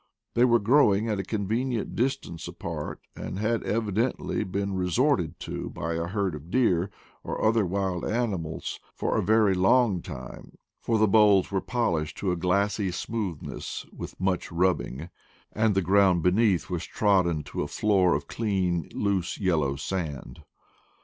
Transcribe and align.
They 0.33 0.45
were 0.45 0.57
growing 0.57 1.07
at 1.09 1.19
a 1.19 1.23
convenient 1.23 1.95
distance 1.95 2.45
208 2.45 2.73
IDLE 2.73 2.73
DAYS 2.73 2.89
IN 2.89 3.35
PATAGONIA 3.37 3.47
apart, 3.51 3.59
and 3.59 3.65
had 3.67 3.75
evidently 4.03 4.43
been 4.43 4.73
resorted 4.73 5.39
to 5.41 5.69
by 5.69 5.93
a 5.93 6.07
herd 6.07 6.33
of 6.33 6.49
deer 6.49 6.89
or 7.23 7.39
other 7.45 7.67
wild 7.67 8.03
animals 8.03 8.79
for 8.95 9.15
a 9.15 9.21
very 9.21 9.53
long 9.53 10.01
time, 10.01 10.57
for 10.79 10.97
the 10.97 11.07
boles 11.07 11.51
were 11.51 11.61
polished 11.61 12.17
to 12.17 12.31
a 12.31 12.35
glassy 12.35 12.89
smoothness 12.89 13.85
with 13.95 14.19
much 14.19 14.51
rubbing, 14.51 15.09
and 15.53 15.75
the 15.75 15.83
ground 15.83 16.23
beneath 16.23 16.67
was 16.67 16.83
trodden 16.83 17.43
to 17.43 17.61
a 17.61 17.67
floor 17.67 18.15
of 18.15 18.27
clean, 18.27 18.89
loose 18.95 19.39
yel 19.39 19.59
low 19.59 19.75
sand. 19.75 20.41